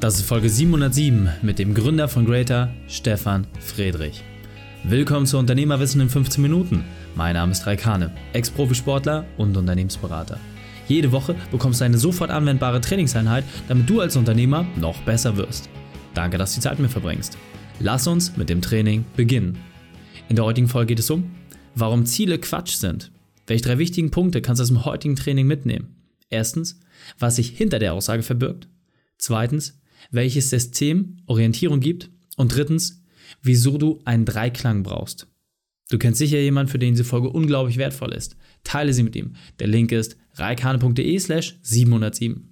[0.00, 4.22] Das ist Folge 707 mit dem Gründer von Greater, Stefan Friedrich.
[4.82, 6.84] Willkommen zu Unternehmerwissen in 15 Minuten.
[7.14, 10.40] Mein Name ist Raikane, Ex-Profisportler und Unternehmensberater.
[10.88, 15.68] Jede Woche bekommst du eine sofort anwendbare Trainingseinheit, damit du als Unternehmer noch besser wirst.
[16.14, 17.36] Danke, dass du die Zeit mit mir verbringst.
[17.78, 19.58] Lass uns mit dem Training beginnen.
[20.30, 21.30] In der heutigen Folge geht es um,
[21.74, 23.12] warum Ziele Quatsch sind.
[23.46, 25.94] Welche drei wichtigen Punkte kannst du aus dem heutigen Training mitnehmen?
[26.30, 26.80] Erstens,
[27.18, 28.66] was sich hinter der Aussage verbirgt.
[29.18, 29.79] Zweitens,
[30.10, 33.04] welches System Orientierung gibt und drittens,
[33.42, 35.26] wieso du einen Dreiklang brauchst.
[35.90, 38.36] Du kennst sicher jemanden, für den diese Folge unglaublich wertvoll ist.
[38.62, 39.34] Teile sie mit ihm.
[39.58, 42.46] Der Link ist reikane.de slash 707.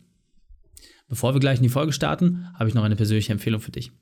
[1.09, 3.93] Bevor wir gleich in die Folge starten, habe ich noch eine persönliche Empfehlung für dich.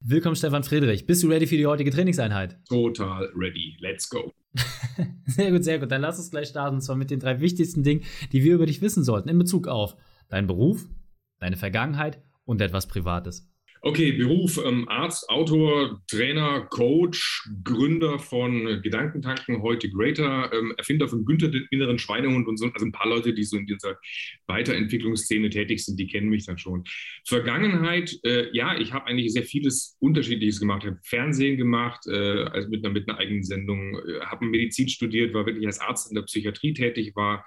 [0.00, 1.06] Willkommen Stefan Friedrich.
[1.06, 2.58] Bist du ready für die heutige Trainingseinheit?
[2.68, 3.76] Total ready.
[3.80, 4.32] Let's go.
[5.26, 5.90] sehr gut, sehr gut.
[5.90, 6.76] Dann lass uns gleich starten.
[6.76, 9.68] Und zwar mit den drei wichtigsten Dingen, die wir über dich wissen sollten in Bezug
[9.68, 9.96] auf
[10.28, 10.86] deinen Beruf,
[11.38, 13.48] deine Vergangenheit und etwas Privates.
[13.82, 21.24] Okay, Beruf, ähm, Arzt, Autor, Trainer, Coach, Gründer von Gedankentanken, heute Greater, ähm, Erfinder von
[21.24, 22.66] Günther, den inneren Schweinehund und so.
[22.66, 23.96] Also ein paar Leute, die so in dieser
[24.48, 26.82] Weiterentwicklungsszene tätig sind, die kennen mich dann schon.
[27.26, 30.82] Vergangenheit, äh, ja, ich habe eigentlich sehr vieles Unterschiedliches gemacht.
[30.82, 34.88] Ich habe Fernsehen gemacht, äh, also mit einer, mit einer eigenen Sendung, äh, habe Medizin
[34.88, 37.46] studiert, war wirklich als Arzt in der Psychiatrie tätig, war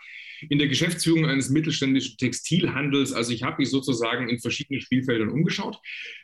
[0.50, 3.14] in der Geschäftsführung eines mittelständischen Textilhandels.
[3.14, 5.80] Also ich habe mich sozusagen in verschiedenen Spielfeldern umgeschaut.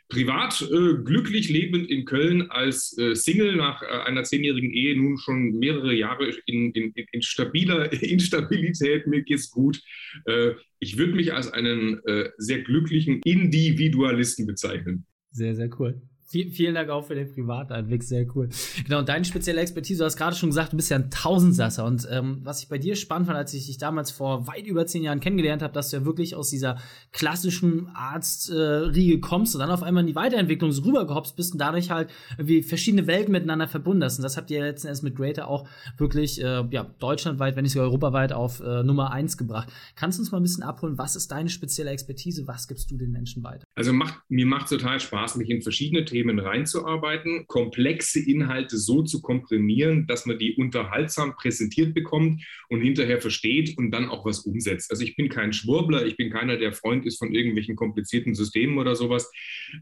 [0.08, 5.18] Privat äh, glücklich lebend in Köln als äh, Single nach äh, einer zehnjährigen Ehe nun
[5.18, 9.06] schon mehrere Jahre in, in, in stabiler Instabilität.
[9.06, 9.82] Mir geht's gut.
[10.26, 15.06] Äh, ich würde mich als einen äh, sehr glücklichen Individualisten bezeichnen.
[15.30, 18.48] Sehr, sehr cool vielen Dank auch für den Privateinblick, sehr cool.
[18.84, 21.84] Genau, und deine spezielle Expertise, du hast gerade schon gesagt, du bist ja ein Tausendsasser.
[21.84, 24.86] Und ähm, was ich bei dir spannend fand, als ich dich damals vor weit über
[24.86, 26.78] zehn Jahren kennengelernt habe, dass du ja wirklich aus dieser
[27.12, 31.58] klassischen Arztriege äh, kommst und dann auf einmal in die Weiterentwicklung so rübergehopst bist und
[31.58, 34.18] dadurch halt wie verschiedene Welten miteinander verbunden hast.
[34.18, 37.62] Und das habt ihr ja letzten Endes mit Greater auch wirklich äh, ja, deutschlandweit, wenn
[37.62, 39.68] nicht sogar europaweit auf äh, Nummer eins gebracht.
[39.94, 42.46] Kannst du uns mal ein bisschen abholen, was ist deine spezielle Expertise?
[42.46, 43.65] Was gibst du den Menschen weiter?
[43.76, 49.20] Also macht, mir macht total Spaß, mich in verschiedene Themen reinzuarbeiten, komplexe Inhalte so zu
[49.20, 54.90] komprimieren, dass man die unterhaltsam präsentiert bekommt und hinterher versteht und dann auch was umsetzt.
[54.90, 58.78] Also ich bin kein Schwurbler, ich bin keiner, der Freund ist von irgendwelchen komplizierten Systemen
[58.78, 59.30] oder sowas.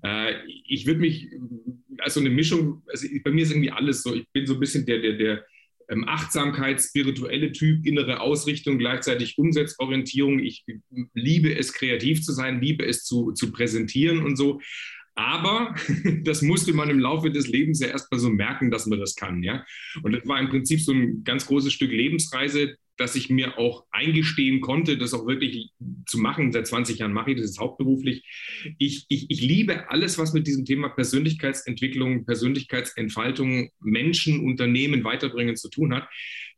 [0.02, 0.34] Äh,
[0.66, 1.28] ich würde mich,
[1.98, 4.84] also eine Mischung, also bei mir ist irgendwie alles so, ich bin so ein bisschen
[4.86, 5.44] der, der, der
[5.88, 10.38] ähm, Achtsamkeit, spirituelle Typ, innere Ausrichtung, gleichzeitig Umsetzorientierung.
[10.40, 10.64] Ich
[11.14, 14.60] liebe es, kreativ zu sein, liebe es zu, zu präsentieren und so.
[15.14, 15.74] Aber
[16.24, 19.42] das musste man im Laufe des Lebens ja erstmal so merken, dass man das kann.
[19.42, 19.64] Ja?
[20.02, 23.84] Und das war im Prinzip so ein ganz großes Stück Lebensreise, dass ich mir auch
[23.90, 25.70] eingestehen konnte, das auch wirklich
[26.06, 26.52] zu machen.
[26.52, 28.24] Seit 20 Jahren mache ich das hauptberuflich.
[28.78, 35.68] Ich, ich, ich liebe alles, was mit diesem Thema Persönlichkeitsentwicklung, Persönlichkeitsentfaltung, Menschen, Unternehmen weiterbringen zu
[35.68, 36.08] tun hat.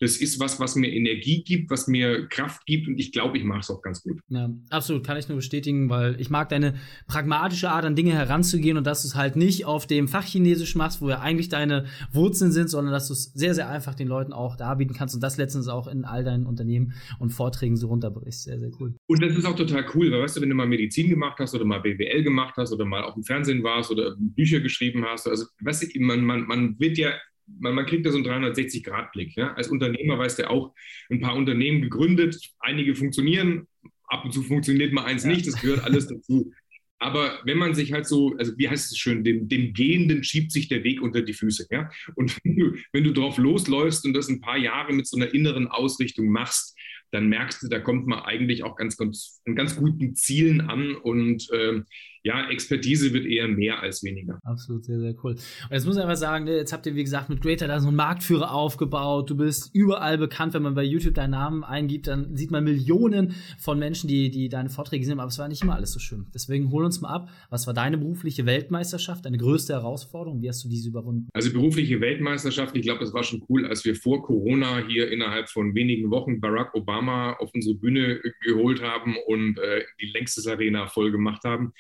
[0.01, 3.45] Das ist was, was mir Energie gibt, was mir Kraft gibt und ich glaube, ich
[3.45, 4.21] mache es auch ganz gut.
[4.29, 6.75] Ja, absolut, kann ich nur bestätigen, weil ich mag deine
[7.07, 11.01] pragmatische Art, an Dinge heranzugehen und dass du es halt nicht auf dem Fachchinesisch machst,
[11.01, 14.33] wo ja eigentlich deine Wurzeln sind, sondern dass du es sehr, sehr einfach den Leuten
[14.33, 18.45] auch darbieten kannst und das letztens auch in all deinen Unternehmen und Vorträgen so runterbrichst.
[18.45, 18.95] Sehr, sehr cool.
[19.06, 21.55] Und das ist auch total cool, weil weißt du, wenn du mal Medizin gemacht hast
[21.55, 25.27] oder mal BWL gemacht hast oder mal auf dem Fernsehen warst oder Bücher geschrieben hast,
[25.27, 27.12] also weißt du, man, man, man wird ja
[27.47, 29.37] man, man, kriegt da so einen 360-Grad-Blick.
[29.37, 29.55] Ja?
[29.55, 30.75] Als Unternehmer weißt du auch,
[31.11, 33.67] ein paar Unternehmen gegründet, einige funktionieren,
[34.09, 35.31] ab und zu funktioniert mal eins ja.
[35.31, 36.53] nicht, das gehört alles dazu.
[36.99, 40.51] Aber wenn man sich halt so, also wie heißt es schön, dem, dem Gehenden schiebt
[40.51, 41.67] sich der Weg unter die Füße.
[41.71, 41.91] Ja?
[42.15, 45.33] Und wenn du, wenn du drauf losläufst und das ein paar Jahre mit so einer
[45.33, 46.75] inneren Ausrichtung machst,
[47.12, 50.95] dann merkst du, da kommt man eigentlich auch ganz, ganz, an ganz guten Zielen an
[50.95, 51.83] und äh,
[52.26, 54.41] ja, Expertise wird eher mehr als weniger.
[54.42, 55.32] Absolut, sehr, sehr cool.
[55.34, 57.78] Und jetzt muss ich einfach sagen, ne, jetzt habt ihr, wie gesagt, mit Greater da
[57.78, 59.31] so einen Marktführer aufgebaut.
[59.31, 60.53] Du bist überall bekannt.
[60.53, 64.48] Wenn man bei YouTube deinen Namen eingibt, dann sieht man Millionen von Menschen, die, die
[64.48, 65.20] deine Vorträge sehen.
[65.20, 66.26] Aber es war nicht immer alles so schön.
[66.34, 67.31] Deswegen hol uns mal ab.
[67.49, 70.43] Was war deine berufliche Weltmeisterschaft, deine größte Herausforderung?
[70.43, 71.29] Wie hast du diese überwunden?
[71.32, 75.49] Also berufliche Weltmeisterschaft, ich glaube, das war schon cool, als wir vor Corona hier innerhalb
[75.49, 80.88] von wenigen Wochen Barack Obama auf unsere Bühne geholt haben und äh, die längstes Arena
[80.88, 81.72] voll gemacht haben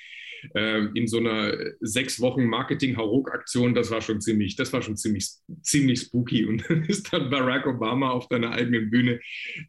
[0.54, 5.28] äh, in so einer sechs Wochen Marketing-Hauruck-Aktion, das war schon ziemlich, das war schon ziemlich,
[5.62, 6.44] ziemlich spooky.
[6.44, 9.20] Und dann ist dann Barack Obama auf deiner eigenen Bühne.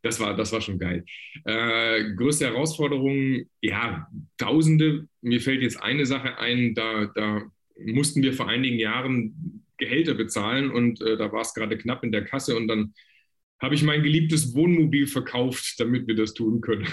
[0.03, 1.05] Das war, das war schon geil.
[1.45, 5.07] Äh, größte Herausforderung, ja, Tausende.
[5.21, 7.41] Mir fällt jetzt eine Sache ein, da, da
[7.79, 12.11] mussten wir vor einigen Jahren Gehälter bezahlen und äh, da war es gerade knapp in
[12.11, 12.93] der Kasse und dann
[13.59, 16.87] habe ich mein geliebtes Wohnmobil verkauft, damit wir das tun können.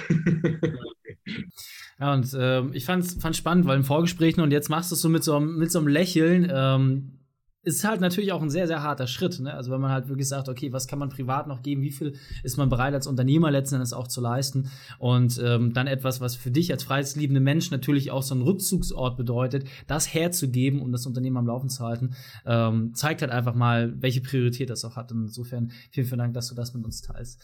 [2.00, 5.02] ja, und äh, ich fand es spannend, weil im Vorgespräch und jetzt machst du es
[5.02, 6.50] so mit so, mit so einem Lächeln.
[6.52, 7.24] Ähm,
[7.64, 9.40] ist halt natürlich auch ein sehr, sehr harter Schritt.
[9.40, 9.52] Ne?
[9.52, 12.14] Also wenn man halt wirklich sagt, okay, was kann man privat noch geben, wie viel
[12.43, 16.37] ist man bereit als Unternehmer letzten Endes auch zu leisten und ähm, dann etwas, was
[16.37, 21.06] für dich als freiheitsliebende Mensch natürlich auch so ein Rückzugsort bedeutet, das herzugeben, um das
[21.06, 22.14] Unternehmen am Laufen zu halten,
[22.44, 25.11] ähm, zeigt halt einfach mal, welche Priorität das auch hat.
[25.11, 27.40] Und insofern vielen, vielen Dank, dass du das mit uns teilst.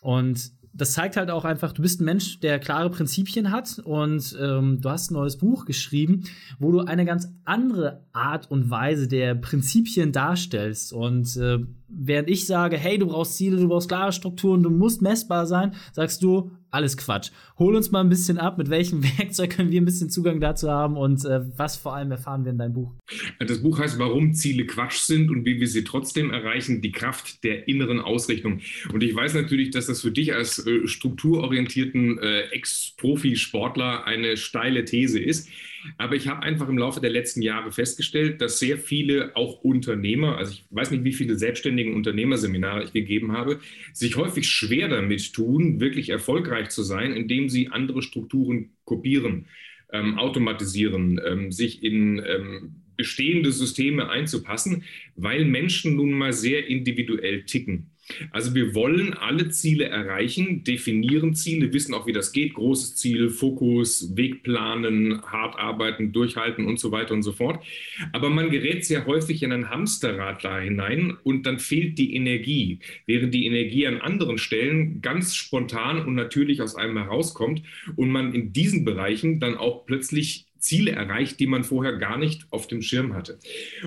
[0.00, 4.36] Und das zeigt halt auch einfach, du bist ein Mensch, der klare Prinzipien hat und
[4.40, 6.24] ähm, du hast ein neues Buch geschrieben,
[6.58, 10.92] wo du eine ganz andere Art und Weise der Prinzipien darstellst.
[10.92, 11.58] Und äh,
[11.88, 15.74] während ich sage, hey, du brauchst Ziele, du brauchst klare Strukturen, du musst messbar sein,
[15.92, 17.30] sagst du, alles Quatsch.
[17.58, 20.70] Hol uns mal ein bisschen ab, mit welchem Werkzeug können wir ein bisschen Zugang dazu
[20.70, 22.92] haben und äh, was vor allem erfahren wir in deinem Buch?
[23.38, 27.42] Das Buch heißt, warum Ziele Quatsch sind und wie wir sie trotzdem erreichen, die Kraft
[27.44, 28.60] der inneren Ausrichtung.
[28.92, 34.84] Und ich weiß natürlich, dass das für dich als äh, strukturorientierten äh, Ex-Profi-Sportler eine steile
[34.84, 35.48] These ist.
[35.96, 40.36] Aber ich habe einfach im Laufe der letzten Jahre festgestellt, dass sehr viele auch Unternehmer,
[40.36, 43.60] also ich weiß nicht, wie viele selbstständigen Unternehmerseminare ich gegeben habe,
[43.92, 49.46] sich häufig schwer damit tun, wirklich erfolgreich zu sein, indem sie andere Strukturen kopieren,
[49.92, 54.84] ähm, automatisieren, ähm, sich in ähm, bestehende Systeme einzupassen,
[55.16, 57.90] weil Menschen nun mal sehr individuell ticken.
[58.30, 62.54] Also wir wollen alle Ziele erreichen, definieren Ziele, wissen auch, wie das geht.
[62.54, 67.64] Großes Ziel, Fokus, Wegplanen, hart arbeiten, durchhalten und so weiter und so fort.
[68.12, 72.80] Aber man gerät sehr häufig in ein Hamsterrad da hinein und dann fehlt die Energie,
[73.06, 77.62] während die Energie an anderen Stellen ganz spontan und natürlich aus einem herauskommt
[77.96, 82.46] und man in diesen Bereichen dann auch plötzlich Ziele erreicht, die man vorher gar nicht
[82.50, 83.38] auf dem Schirm hatte.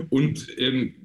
[0.09, 0.95] Und ähm,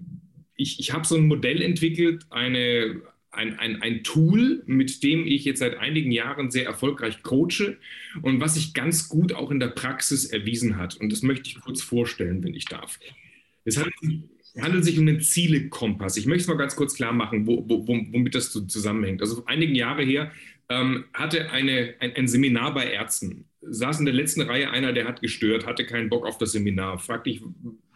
[0.58, 3.00] ich, ich habe so ein Modell entwickelt, eine,
[3.30, 7.76] ein, ein, ein Tool, mit dem ich jetzt seit einigen Jahren sehr erfolgreich coache
[8.22, 10.96] und was sich ganz gut auch in der Praxis erwiesen hat.
[10.96, 12.98] Und das möchte ich kurz vorstellen, wenn ich darf.
[13.64, 13.78] Es
[14.60, 16.16] handelt, sich um den Zielekompass.
[16.16, 19.20] Ich möchte es mal ganz kurz klar machen, wo, wo, womit das zusammenhängt.
[19.20, 20.32] Also vor einigen Jahren her
[20.68, 23.44] ähm, hatte eine, ein, ein, Seminar bei Ärzten.
[23.60, 26.98] Saß in der letzten Reihe einer, der hat gestört, hatte keinen Bock auf das Seminar.
[26.98, 27.42] Fragte ich,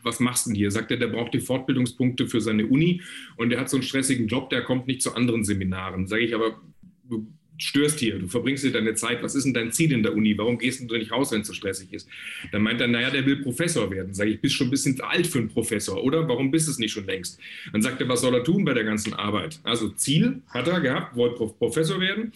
[0.03, 0.71] was machst du denn hier?
[0.71, 3.03] Sagt er, der braucht die Fortbildungspunkte für seine Uni
[3.37, 6.07] und der hat so einen stressigen Job, der kommt nicht zu anderen Seminaren.
[6.07, 6.61] Sage ich aber,
[7.09, 7.27] du
[7.59, 10.37] störst hier, du verbringst hier deine Zeit, was ist denn dein Ziel in der Uni?
[10.37, 12.09] Warum gehst du nicht raus, wenn es so stressig ist?
[12.51, 14.15] Dann meint er, naja, der will Professor werden.
[14.15, 16.29] Sage ich, bist schon ein bisschen alt für einen Professor, oder?
[16.29, 17.39] Warum bist es nicht schon längst?
[17.73, 19.61] Dann sagt er, was soll er tun bei der ganzen Arbeit?
[19.63, 22.33] Also Ziel hat er gehabt, wollte Professor werden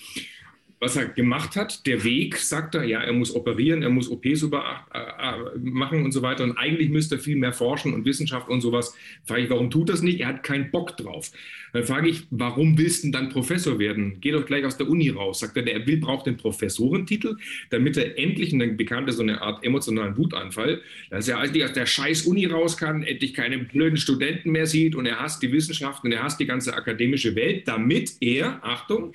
[0.79, 4.43] was er gemacht hat, der Weg, sagt er, ja, er muss operieren, er muss OPs
[4.43, 6.45] über, äh, äh, machen und so weiter.
[6.45, 8.95] Und eigentlich müsste er viel mehr forschen und Wissenschaft und sowas.
[9.25, 10.21] Frage ich, warum tut das nicht?
[10.21, 11.33] Er hat keinen Bock drauf.
[11.73, 14.19] Dann frage ich, warum willst du denn dann Professor werden?
[14.21, 15.41] Geh doch gleich aus der Uni raus.
[15.41, 17.37] Sagt er, der will, braucht den Professorentitel,
[17.71, 21.65] damit er endlich, und dann bekam er so eine Art emotionalen Wutanfall, dass er eigentlich
[21.65, 25.43] aus der scheiß Uni raus kann, endlich keine blöden Studenten mehr sieht und er hasst
[25.43, 29.15] die Wissenschaft und er hasst die ganze akademische Welt, damit er, Achtung,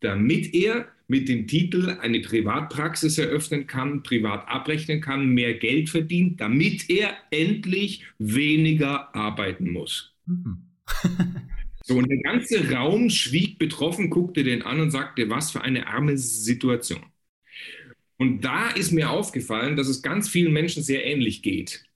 [0.00, 6.40] damit er mit dem Titel eine Privatpraxis eröffnen kann, privat abrechnen kann, mehr Geld verdient,
[6.40, 10.14] damit er endlich weniger arbeiten muss.
[10.26, 10.58] Mhm.
[11.84, 15.88] so, und der ganze Raum schwieg betroffen, guckte den an und sagte, was für eine
[15.88, 17.04] arme Situation.
[18.16, 21.89] Und da ist mir aufgefallen, dass es ganz vielen Menschen sehr ähnlich geht.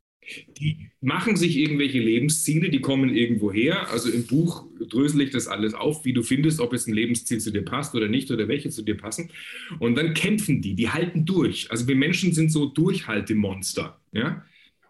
[0.59, 3.91] Die machen sich irgendwelche Lebensziele, die kommen irgendwo her.
[3.91, 7.39] Also im Buch drösel ich das alles auf, wie du findest, ob es ein Lebensziel
[7.39, 9.31] zu dir passt oder nicht oder welche zu dir passen.
[9.79, 11.71] Und dann kämpfen die, die halten durch.
[11.71, 14.01] Also wir Menschen sind so Durchhaltemonster.
[14.13, 14.45] Ja?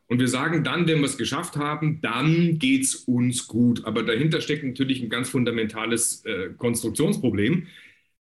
[0.07, 3.85] Und wir sagen dann, wenn wir es geschafft haben, dann geht es uns gut.
[3.85, 7.67] Aber dahinter steckt natürlich ein ganz fundamentales äh, Konstruktionsproblem.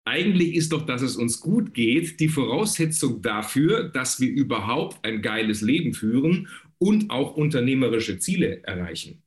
[0.07, 5.23] Eigentlich ist doch, dass es uns gut geht, die Voraussetzung dafür, dass wir überhaupt ein
[5.23, 9.25] geiles Leben führen und auch unternehmerische Ziele erreichen.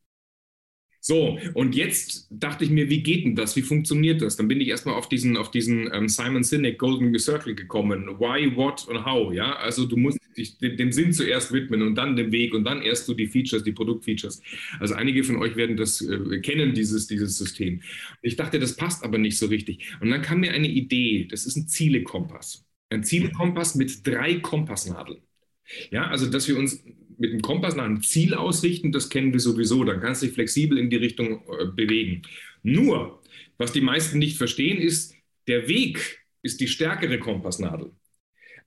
[1.07, 3.55] So, und jetzt dachte ich mir, wie geht denn das?
[3.55, 4.35] Wie funktioniert das?
[4.35, 8.19] Dann bin ich erstmal auf diesen, auf diesen ähm, Simon Sinek Golden Circle gekommen.
[8.19, 9.55] Why, what und how, ja?
[9.55, 13.07] Also du musst dich dem, Sinn zuerst widmen und dann dem Weg und dann erst
[13.07, 14.41] du die Features, die Produktfeatures.
[14.81, 17.81] Also einige von euch werden das äh, kennen, dieses, dieses System.
[18.21, 19.93] Ich dachte, das passt aber nicht so richtig.
[20.01, 22.65] Und dann kam mir eine Idee, das ist ein Zielekompass.
[22.89, 25.21] Ein Zielekompass mit drei Kompassnadeln.
[25.91, 26.83] Ja, also dass wir uns
[27.17, 29.83] mit dem Kompass nach einem Ziel ausrichten, das kennen wir sowieso.
[29.83, 32.21] Dann kannst du dich flexibel in die Richtung äh, bewegen.
[32.63, 33.21] Nur,
[33.57, 35.15] was die meisten nicht verstehen, ist,
[35.47, 37.91] der Weg ist die stärkere Kompassnadel.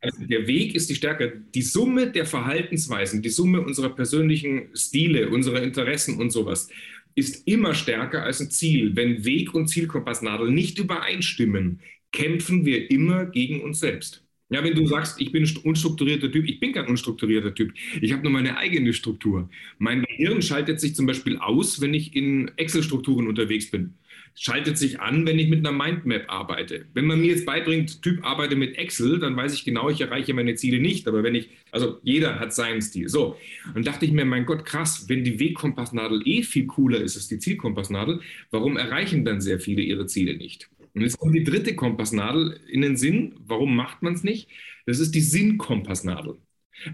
[0.00, 5.28] Also der Weg ist die Stärke, die Summe der Verhaltensweisen, die Summe unserer persönlichen Stile,
[5.28, 6.68] unserer Interessen und sowas.
[7.14, 8.96] ist immer stärker als ein Ziel.
[8.96, 11.80] Wenn Weg und Zielkompassnadel nicht übereinstimmen,
[12.12, 14.24] kämpfen wir immer gegen uns selbst.
[14.52, 17.72] Ja, wenn du sagst, ich bin ein unstrukturierter Typ, ich bin kein unstrukturierter Typ.
[18.00, 19.48] Ich habe nur meine eigene Struktur.
[19.78, 23.94] Mein Gehirn schaltet sich zum Beispiel aus, wenn ich in Excel-Strukturen unterwegs bin.
[24.34, 26.86] Schaltet sich an, wenn ich mit einer Mindmap arbeite.
[26.94, 30.34] Wenn man mir jetzt beibringt, Typ arbeite mit Excel, dann weiß ich genau, ich erreiche
[30.34, 31.06] meine Ziele nicht.
[31.06, 33.08] Aber wenn ich, also jeder hat seinen Stil.
[33.08, 33.36] So.
[33.76, 37.28] Und dachte ich mir, mein Gott, krass, wenn die Wegkompassnadel eh viel cooler ist als
[37.28, 40.68] die Zielkompassnadel, warum erreichen dann sehr viele ihre Ziele nicht?
[40.94, 43.34] Und jetzt kommt die dritte Kompassnadel in den Sinn.
[43.46, 44.48] Warum macht man es nicht?
[44.86, 46.36] Das ist die Sinnkompassnadel.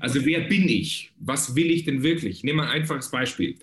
[0.01, 1.13] Also wer bin ich?
[1.19, 2.43] Was will ich denn wirklich?
[2.43, 3.57] Nehmen wir ein einfaches Beispiel.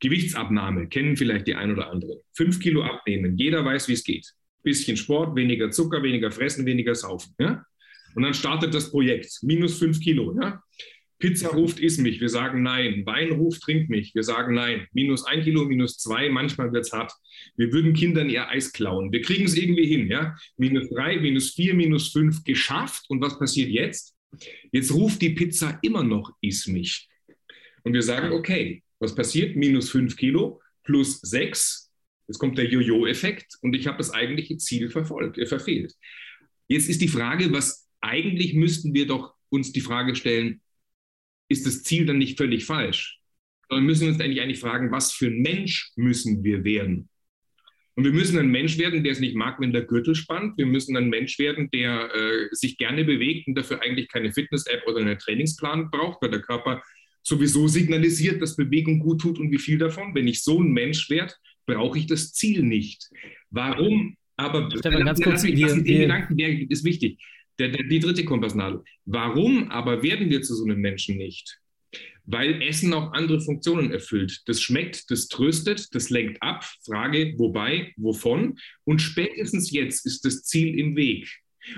[0.00, 2.20] Gewichtsabnahme, kennen vielleicht die ein oder andere.
[2.32, 4.34] Fünf Kilo abnehmen, jeder weiß, wie es geht.
[4.62, 7.34] Bisschen Sport, weniger Zucker, weniger Fressen, weniger Saufen.
[7.38, 7.64] Ja?
[8.14, 10.38] Und dann startet das Projekt, minus fünf Kilo.
[10.40, 10.62] Ja?
[11.18, 12.20] Pizza ruft, iss mich.
[12.20, 13.04] Wir sagen nein.
[13.06, 14.14] Wein ruft, trink mich.
[14.14, 14.86] Wir sagen nein.
[14.92, 16.28] Minus ein Kilo, minus zwei.
[16.28, 17.12] Manchmal wird es hart.
[17.56, 19.12] Wir würden Kindern ihr Eis klauen.
[19.12, 20.08] Wir kriegen es irgendwie hin.
[20.08, 20.36] Ja?
[20.56, 23.04] Minus drei, minus vier, minus fünf geschafft.
[23.08, 24.14] Und was passiert jetzt?
[24.72, 27.08] Jetzt ruft die Pizza immer noch, iss mich.
[27.84, 29.56] Und wir sagen, okay, was passiert?
[29.56, 31.90] Minus fünf Kilo plus sechs.
[32.28, 35.94] Jetzt kommt der Jojo-Effekt und ich habe das eigentliche Ziel verfolgt, äh, verfehlt.
[36.68, 40.60] Jetzt ist die Frage, was eigentlich müssten wir doch uns die Frage stellen,
[41.48, 43.18] ist das Ziel dann nicht völlig falsch?
[43.68, 47.08] Sondern müssen wir uns eigentlich, eigentlich fragen, was für ein Mensch müssen wir werden?
[47.96, 50.58] Und wir müssen ein Mensch werden, der es nicht mag, wenn der Gürtel spannt.
[50.58, 54.86] Wir müssen ein Mensch werden, der äh, sich gerne bewegt und dafür eigentlich keine Fitness-App
[54.86, 56.82] oder einen Trainingsplan braucht, weil der Körper
[57.22, 60.14] sowieso signalisiert, dass Bewegung gut tut und wie viel davon.
[60.14, 61.32] Wenn ich so ein Mensch werde,
[61.64, 63.08] brauche ich das Ziel nicht.
[63.50, 64.16] Warum?
[64.36, 67.18] Aber Stefan, ganz kurz, wir, wir, den Gedanken, der ist wichtig.
[67.58, 68.82] Der, der, die dritte Kompassnadel.
[69.04, 71.58] Warum aber werden wir zu so einem Menschen nicht?
[72.24, 74.42] Weil Essen auch andere Funktionen erfüllt.
[74.46, 76.64] Das schmeckt, das tröstet, das lenkt ab.
[76.84, 78.58] Frage, wobei, wovon?
[78.84, 81.28] Und spätestens jetzt ist das Ziel im Weg.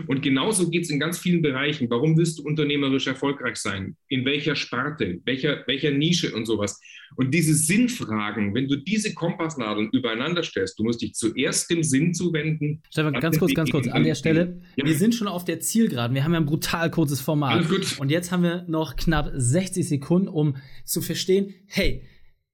[0.06, 1.88] Und genauso geht es in ganz vielen Bereichen.
[1.90, 3.96] Warum willst du unternehmerisch erfolgreich sein?
[4.08, 6.80] In welcher Sparte, welcher, welcher Nische und sowas?
[7.16, 12.14] Und diese Sinnfragen, wenn du diese Kompassnadeln übereinander stellst, du musst dich zuerst dem Sinn
[12.14, 12.82] zuwenden.
[12.90, 14.60] Stefan, ganz kurz, ganz kurz an der Stelle.
[14.76, 14.84] Ja.
[14.84, 16.14] Wir sind schon auf der Zielgeraden.
[16.14, 17.52] Wir haben ja ein brutal kurzes Format.
[17.52, 17.98] Alles gut.
[17.98, 22.02] Und jetzt haben wir noch knapp 60 Sekunden, um zu verstehen, hey,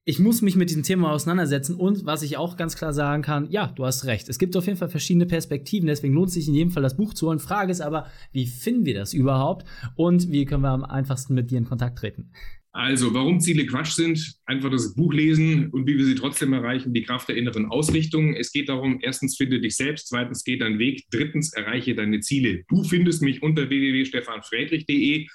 [0.06, 3.50] ich muss mich mit diesem Thema auseinandersetzen und was ich auch ganz klar sagen kann,
[3.50, 4.28] ja, du hast recht.
[4.28, 6.96] Es gibt auf jeden Fall verschiedene Perspektiven, deswegen lohnt es sich in jedem Fall das
[6.96, 7.38] Buch zu holen.
[7.38, 11.50] Frage ist aber, wie finden wir das überhaupt und wie können wir am einfachsten mit
[11.50, 12.30] dir in Kontakt treten?
[12.73, 16.92] Also, warum Ziele Quatsch sind, einfach das Buch lesen und wie wir sie trotzdem erreichen,
[16.92, 18.34] die Kraft der inneren Ausrichtung.
[18.34, 22.64] Es geht darum, erstens finde dich selbst, zweitens geh deinen Weg, drittens erreiche deine Ziele.
[22.68, 25.28] Du findest mich unter www.stefanfriedrich.de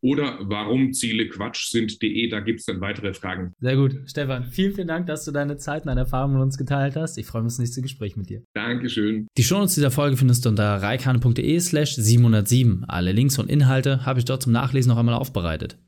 [0.00, 2.28] oder warum Ziele Quatsch sind.de.
[2.28, 3.52] Da gibt es dann weitere Fragen.
[3.60, 3.96] Sehr gut.
[4.06, 7.18] Stefan, vielen, vielen Dank, dass du deine Zeit und deine Erfahrungen mit uns geteilt hast.
[7.18, 8.42] Ich freue mich auf das nächste Gespräch mit dir.
[8.54, 9.26] Dankeschön.
[9.36, 12.84] Die Shownotes dieser Folge findest du unter reikane.de slash 707.
[12.88, 15.78] Alle Links und Inhalte habe ich dort zum Nachlesen noch einmal aufbereitet.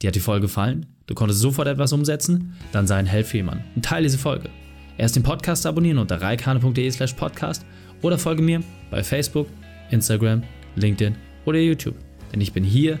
[0.00, 0.86] Dir hat die Folge gefallen?
[1.06, 2.54] Du konntest sofort etwas umsetzen?
[2.72, 4.48] Dann sei ein Held für jemanden und teile diese Folge.
[4.96, 7.64] Erst den Podcast abonnieren unter reikane.de slash podcast
[8.02, 9.48] oder folge mir bei Facebook,
[9.90, 10.42] Instagram,
[10.76, 11.96] LinkedIn oder YouTube.
[12.32, 13.00] Denn ich bin hier,